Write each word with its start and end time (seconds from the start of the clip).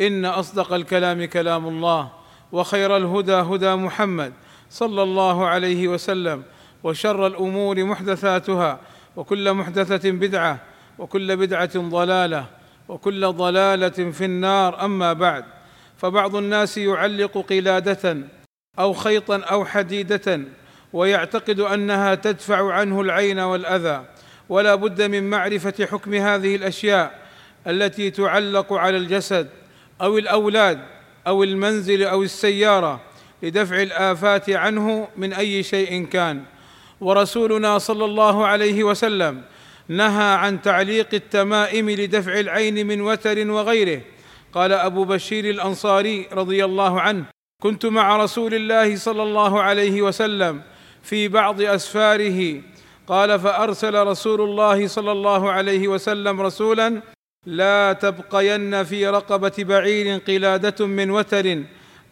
إن 0.00 0.24
أصدق 0.24 0.72
الكلام 0.72 1.24
كلام 1.24 1.68
الله 1.68 2.10
وخير 2.52 2.96
الهدى 2.96 3.32
هدى 3.32 3.74
محمد 3.74 4.32
صلى 4.70 5.02
الله 5.02 5.46
عليه 5.46 5.88
وسلم 5.88 6.42
وشر 6.82 7.26
الأمور 7.26 7.84
محدثاتها 7.84 8.80
وكل 9.16 9.52
محدثة 9.52 10.10
بدعة 10.10 10.60
وكل 10.98 11.36
بدعة 11.36 11.78
ضلالة 11.78 12.46
وكل 12.88 13.32
ضلالة 13.32 14.10
في 14.10 14.24
النار. 14.24 14.84
أما 14.84 15.12
بعد 15.12 15.44
فبعض 15.96 16.36
الناس 16.36 16.78
يعلق 16.78 17.38
قلادة 17.38 18.18
أو 18.78 18.92
خيطا 18.92 19.38
أو 19.38 19.64
حديدة 19.64 20.40
ويعتقد 20.92 21.60
أنها 21.60 22.14
تدفع 22.14 22.72
عنه 22.72 23.00
العين 23.00 23.38
والأذى 23.38 24.04
ولا 24.48 24.74
بد 24.74 25.02
من 25.02 25.30
معرفة 25.30 25.86
حكم 25.86 26.14
هذه 26.14 26.56
الأشياء 26.56 27.18
التي 27.66 28.10
تعلق 28.10 28.72
على 28.72 28.96
الجسد. 28.96 29.48
أو 30.02 30.18
الأولاد 30.18 30.80
أو 31.26 31.42
المنزل 31.42 32.02
أو 32.02 32.22
السيارة 32.22 33.00
لدفع 33.42 33.82
الآفات 33.82 34.50
عنه 34.50 35.08
من 35.16 35.32
أي 35.32 35.62
شيء 35.62 36.04
كان. 36.04 36.42
ورسولنا 37.00 37.78
صلى 37.78 38.04
الله 38.04 38.46
عليه 38.46 38.84
وسلم 38.84 39.42
نهى 39.88 40.34
عن 40.34 40.62
تعليق 40.62 41.08
التمائم 41.14 41.90
لدفع 41.90 42.40
العين 42.40 42.86
من 42.86 43.00
وتر 43.00 43.50
وغيره. 43.50 44.00
قال 44.52 44.72
أبو 44.72 45.04
بشير 45.04 45.44
الأنصاري 45.50 46.28
رضي 46.32 46.64
الله 46.64 47.00
عنه 47.00 47.24
كنت 47.62 47.86
مع 47.86 48.16
رسول 48.16 48.54
الله 48.54 48.96
صلى 48.96 49.22
الله 49.22 49.62
عليه 49.62 50.02
وسلم 50.02 50.62
في 51.02 51.28
بعض 51.28 51.62
أسفاره. 51.62 52.62
قال 53.06 53.40
فأرسل 53.40 54.06
رسول 54.06 54.40
الله 54.40 54.86
صلى 54.86 55.12
الله 55.12 55.52
عليه 55.52 55.88
وسلم 55.88 56.40
رسولا 56.40 57.02
لا 57.46 57.92
تبقين 57.92 58.84
في 58.84 59.06
رقبة 59.06 59.52
بعير 59.58 60.18
قلادة 60.18 60.86
من 60.86 61.10
وتر 61.10 61.62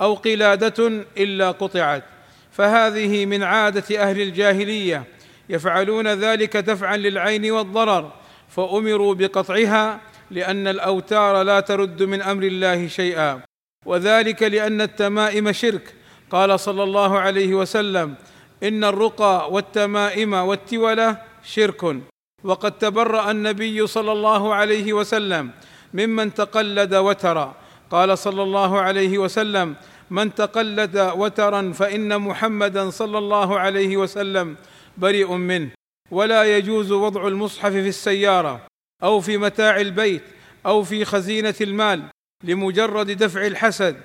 أو 0.00 0.14
قلادة 0.14 1.04
إلا 1.18 1.50
قطعت. 1.50 2.04
فهذه 2.52 3.26
من 3.26 3.42
عادة 3.42 4.02
أهل 4.02 4.20
الجاهلية. 4.20 5.04
يفعلون 5.48 6.08
ذلك 6.08 6.56
دفعا 6.56 6.96
للعين 6.96 7.50
والضرر. 7.50 8.12
فأمروا 8.48 9.14
بقطعها 9.14 10.00
لأن 10.30 10.66
الأوتار 10.66 11.42
لا 11.42 11.60
ترد 11.60 12.02
من 12.02 12.22
أمر 12.22 12.42
الله 12.42 12.88
شيئا. 12.88 13.40
وذلك 13.86 14.42
لأن 14.42 14.80
التمائم 14.80 15.52
شرك. 15.52 15.94
قال 16.30 16.60
صلى 16.60 16.82
الله 16.82 17.18
عليه 17.18 17.54
وسلم 17.54 18.14
إن 18.62 18.84
الرقى 18.84 19.52
والتمائم 19.52 20.32
والتولة 20.32 21.16
شرك. 21.44 21.96
وقد 22.44 22.78
تبرأ 22.78 23.30
النبي 23.30 23.86
صلى 23.86 24.12
الله 24.12 24.54
عليه 24.54 24.92
وسلم 24.92 25.50
ممن 25.94 26.34
تقلد 26.34 26.94
وترا. 26.94 27.54
قال 27.90 28.18
صلى 28.18 28.42
الله 28.42 28.80
عليه 28.80 29.18
وسلم 29.18 29.76
من 30.10 30.34
تقلد 30.34 30.98
وترا 31.16 31.72
فإن 31.72 32.20
محمدا 32.20 32.90
صلى 32.90 33.18
الله 33.18 33.58
عليه 33.58 33.96
وسلم 33.96 34.56
بريء 34.98 35.32
منه. 35.32 35.70
ولا 36.10 36.56
يجوز 36.56 36.92
وضع 36.92 37.28
المصحف 37.28 37.72
في 37.72 37.88
السيارة 37.88 38.66
أو 39.02 39.20
في 39.20 39.38
متاع 39.38 39.80
البيت 39.80 40.22
أو 40.66 40.82
في 40.82 41.04
خزينة 41.04 41.54
المال 41.60 42.02
لمجرد 42.44 43.10
دفع 43.10 43.46
الحسد 43.46 43.96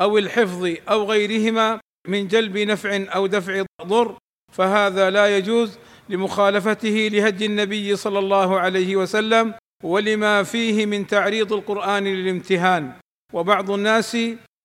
أو 0.00 0.18
الحفظ 0.18 0.74
أو 0.88 1.04
غيرهما 1.04 1.80
من 2.08 2.28
جلب 2.28 2.58
نفع 2.58 3.04
أو 3.14 3.26
دفع 3.26 3.64
ضر. 3.82 4.16
فهذا 4.52 5.10
لا 5.10 5.36
يجوز 5.36 5.78
لمخالفته 6.08 7.08
لهدي 7.12 7.46
النبي 7.46 7.96
صلى 7.96 8.18
الله 8.18 8.60
عليه 8.60 8.96
وسلم 8.96 9.54
ولما 9.84 10.42
فيه 10.42 10.86
من 10.86 11.06
تعريض 11.06 11.52
القرآن 11.52 12.04
للامتهان. 12.04 12.92
وبعض 13.32 13.70
الناس 13.70 14.16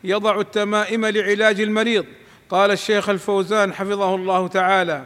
يضع 0.04 0.40
التمائم 0.40 1.06
لعلاج 1.06 1.62
المريض. 1.62 2.06
قال 2.50 2.72
الشيخ 2.72 3.10
الفوزان 3.10 3.74
حفظه 3.74 4.16
الله 4.16 4.48
تعالى 4.48 5.06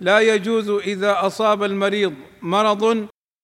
لا 0.00 0.20
يجوز 0.20 0.70
إذا 0.70 1.26
أصاب 1.26 1.62
المريض 1.62 2.14
مرض 2.42 2.84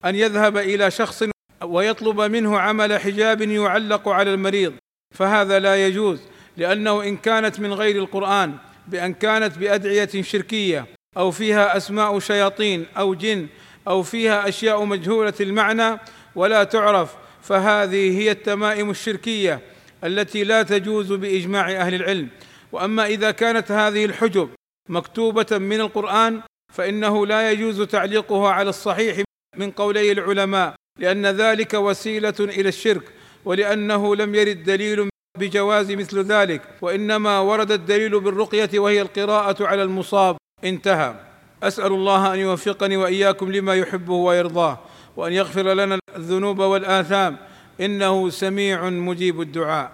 أن 0.05 0.15
يذهب 0.15 0.57
إلى 0.57 0.91
شخص 0.91 1.25
ويطلب 1.63 2.21
منه 2.21 2.59
عمل 2.59 3.01
حجاب 3.01 3.41
يعلق 3.43 4.09
على 4.09 4.35
المريض. 4.35 4.73
فهذا 5.15 5.59
لا 5.59 5.87
يجوز 5.87 6.21
لأنه 6.57 7.03
إن 7.03 7.17
كانت 7.17 7.61
من 7.61 7.73
غير 7.73 7.97
القرآن 7.97 8.55
بأن 8.89 9.15
كانت 9.15 9.59
بأدعية 9.59 10.23
شركية 10.23 10.87
أو 11.19 11.31
فيها 11.31 11.77
أسماء 11.77 12.19
شياطين 12.19 12.87
أو 12.99 13.15
جن 13.15 13.47
أو 13.89 14.03
فيها 14.03 14.49
أشياء 14.49 14.85
مجهولة 14.85 15.35
المعنى 15.41 15.99
ولا 16.35 16.65
تعرف 16.65 17.15
فهذه 17.43 18.19
هي 18.19 18.31
التمائم 18.31 18.91
الشركية 18.91 19.61
التي 20.05 20.45
لا 20.45 20.63
تجوز 20.63 21.13
بإجماع 21.13 21.71
أهل 21.71 21.95
العلم. 21.95 22.29
وأما 22.73 23.07
إذا 23.07 23.31
كانت 23.31 23.73
هذه 23.73 24.05
الحجب 24.05 24.49
مكتوبة 24.89 25.59
من 25.59 25.81
القرآن 25.81 26.43
فإنه 26.75 27.27
لا 27.27 27.51
يجوز 27.51 27.83
تعليقها 27.83 28.51
على 28.51 28.71
الصحيح 28.71 29.23
من 29.57 29.71
قولي 29.71 30.13
العلماء 30.13 30.75
لأن 30.99 31.27
ذلك 31.27 31.75
وسيلة 31.75 32.35
إلى 32.41 32.69
الشرك 32.69 33.03
ولأنه 33.45 34.17
لم 34.17 34.35
يرد 34.35 34.63
دليل 34.65 35.09
بجواز 35.39 35.91
مثل 35.93 36.23
ذلك 36.23 36.63
وإنما 36.83 37.41
ورد 37.41 37.73
الدليل 37.73 38.21
بالرقية 38.21 38.79
وهي 38.79 39.03
القراءة 39.03 39.67
على 39.67 39.83
المصاب. 39.83 40.37
انتهى. 40.65 41.15
أسأل 41.63 41.93
الله 41.93 42.35
أن 42.35 42.39
يوفقني 42.39 42.97
وإياكم 42.97 43.53
لما 43.53 43.75
يحبه 43.75 44.13
ويرضاه 44.13 44.79
وأن 45.17 45.33
يغفر 45.33 45.63
لنا 45.63 45.99
الذنوب 46.17 46.59
والآثام. 46.59 47.37
إنه 47.81 48.31
سميع 48.31 48.89
مجيب 48.89 49.41
الدعاء. 49.41 49.93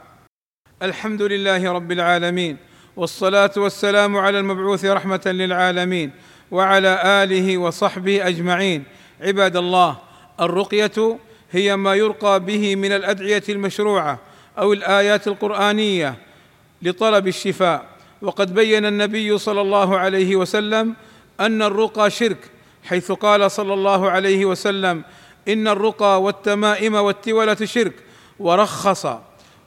الحمد 0.83 1.23
لله 1.23 1.73
رب 1.73 1.93
العالمين 1.93 2.57
والصلاة 2.97 3.51
والسلام 3.57 4.17
على 4.17 4.39
المبعوث 4.39 4.85
رحمة 4.85 5.23
للعالمين 5.27 6.11
وعلى 6.51 7.23
آله 7.25 7.59
وصحبه 7.59 8.29
أجمعين. 8.29 8.85
عباد 9.21 9.57
الله 9.57 9.99
الرقية 10.41 11.19
هي 11.51 11.77
ما 11.77 11.95
يرقى 11.95 12.41
به 12.41 12.77
من 12.77 12.93
الأدعية 12.93 13.43
المشروعة 13.49 14.19
أو 14.59 14.73
الآيات 14.73 15.29
القرآنية 15.29 16.15
لطلب 16.83 17.27
الشفاء. 17.27 17.94
وقد 18.23 18.55
بين 18.55 18.87
النبي 18.87 19.39
صلى 19.39 19.61
الله 19.61 19.99
عليه 19.99 20.37
وسلم 20.37 20.95
أن 21.41 21.63
الرقى 21.63 22.11
شرك 22.11 22.39
حيث 22.85 23.13
قال 23.13 23.51
صلى 23.51 23.75
الله 23.75 24.11
عليه 24.11 24.45
وسلم 24.45 25.03
إن 25.49 25.69
الرقى 25.69 26.23
والتمائم 26.23 26.95
والتولة 26.95 27.57
شرك 27.65 27.95
ورخص 28.39 29.07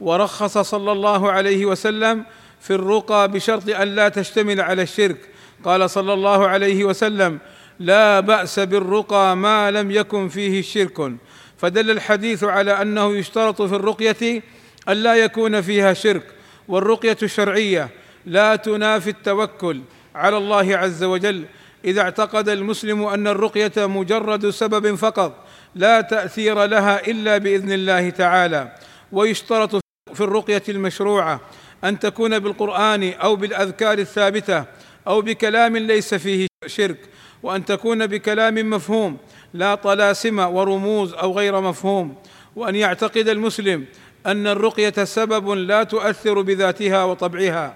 ورخص 0.01 0.57
صلى 0.57 0.91
الله 0.91 1.31
عليه 1.31 1.65
وسلم 1.65 2.23
في 2.61 2.73
الرقى 2.73 3.31
بشرط 3.31 3.69
أن 3.69 3.95
لا 3.95 4.09
تشتمل 4.09 4.61
على 4.61 4.81
الشرك. 4.81 5.29
قال 5.63 5.89
صلى 5.89 6.13
الله 6.13 6.47
عليه 6.47 6.83
وسلم 6.83 7.39
لا 7.79 8.19
بأس 8.19 8.59
بالرقى 8.59 9.37
ما 9.37 9.71
لم 9.71 9.91
يكن 9.91 10.29
فيه 10.29 10.61
شرك 10.61 11.11
فدل 11.57 11.91
الحديث 11.91 12.43
على 12.43 12.81
أنه 12.81 13.15
يشترط 13.17 13.61
في 13.61 13.75
الرقية 13.75 14.43
أن 14.89 14.93
لا 14.93 15.15
يكون 15.15 15.61
فيها 15.61 15.93
شرك 15.93 16.23
والرقية 16.67 17.17
الشرعيه 17.23 17.89
لا 18.27 18.55
تنافي 18.55 19.09
التوكل 19.09 19.81
على 20.15 20.37
الله 20.37 20.77
عز 20.77 21.03
وجل. 21.03 21.45
إذا 21.85 22.01
اعتقد 22.01 22.49
المسلم 22.49 23.03
أن 23.03 23.27
الرقية 23.27 23.71
مجرد 23.77 24.49
سبب 24.49 24.95
فقط 24.95 25.45
لا 25.75 26.01
تأثير 26.01 26.65
لها 26.65 27.07
إلا 27.07 27.37
بإذن 27.37 27.71
الله 27.71 28.09
تعالى. 28.09 28.75
ويشترط 29.11 29.75
في 30.13 30.21
الرقية 30.21 30.63
المشروعة 30.69 31.41
أن 31.83 31.99
تكون 31.99 32.39
بالقرآن 32.39 33.13
أو 33.13 33.35
بالأذكار 33.35 33.99
الثابتة 33.99 34.65
أو 35.07 35.21
بكلام 35.21 35.77
ليس 35.77 36.13
فيه 36.13 36.47
شرك 36.65 36.97
وأن 37.43 37.65
تكون 37.65 38.07
بكلام 38.07 38.69
مفهوم 38.69 39.17
لا 39.53 39.75
طلاسم 39.75 40.39
ورموز 40.39 41.13
أو 41.13 41.37
غير 41.37 41.61
مفهوم. 41.61 42.15
وأن 42.55 42.75
يعتقد 42.75 43.29
المسلم 43.29 43.85
أن 44.25 44.47
الرقية 44.47 45.03
سبب 45.03 45.49
لا 45.49 45.83
تؤثر 45.83 46.41
بذاتها 46.41 47.03
وطبعها. 47.03 47.75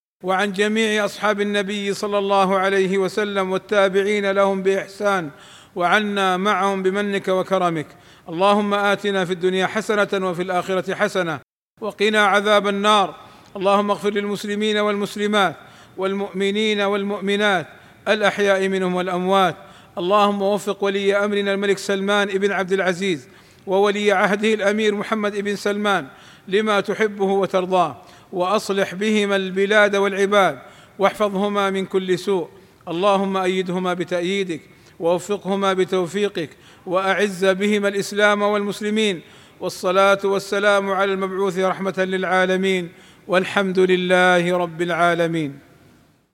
وعن 0.23 0.51
جميع 0.51 1.05
أصحاب 1.05 1.41
النبي 1.41 1.93
صلى 1.93 2.17
الله 2.17 2.57
عليه 2.57 2.97
وسلم 2.97 3.51
والتابعين 3.51 4.31
لهم 4.31 4.63
بإحسان 4.63 5.29
وعنا 5.75 6.37
معهم 6.37 6.83
بمنك 6.83 7.27
وكرمك. 7.27 7.87
اللهم 8.29 8.73
آتنا 8.73 9.25
في 9.25 9.33
الدنيا 9.33 9.67
حسنة 9.67 10.29
وفي 10.29 10.41
الآخرة 10.41 10.95
حسنة 10.95 11.39
وقنا 11.81 12.25
عذاب 12.25 12.67
النار. 12.67 13.15
اللهم 13.55 13.91
اغفر 13.91 14.09
للمسلمين 14.09 14.77
والمسلمات 14.77 15.55
والمؤمنين 15.97 16.81
والمؤمنات 16.81 17.67
الأحياء 18.07 18.67
منهم 18.67 18.95
والأموات. 18.95 19.55
اللهم 19.97 20.41
وفق 20.41 20.83
ولي 20.83 21.25
أمرنا 21.25 21.53
الملك 21.53 21.77
سلمان 21.77 22.27
بن 22.27 22.51
عبد 22.51 22.71
العزيز 22.71 23.27
وولي 23.67 24.11
عهده 24.11 24.53
الأمير 24.53 24.95
محمد 24.95 25.37
بن 25.37 25.55
سلمان 25.55 26.07
لما 26.47 26.79
تحبه 26.79 27.25
وترضاه. 27.25 28.01
وأصلح 28.33 28.95
بهما 28.95 29.35
البلاد 29.35 29.95
والعباد 29.95 30.59
واحفظهما 30.99 31.69
من 31.69 31.85
كل 31.85 32.19
سوء. 32.19 32.47
اللهم 32.87 33.37
أيدهما 33.37 33.93
بتأييدك 33.93 34.61
ووفقهما 34.99 35.73
بتوفيقك 35.73 36.49
وأعز 36.85 37.45
بهما 37.45 37.87
الإسلام 37.87 38.41
والمسلمين. 38.41 39.21
والصلاة 39.59 40.19
والسلام 40.23 40.91
على 40.91 41.13
المبعوث 41.13 41.59
رحمة 41.59 41.93
للعالمين. 41.97 42.89
والحمد 43.27 43.79
لله 43.79 44.57
رب 44.57 44.81
العالمين. 44.81 45.70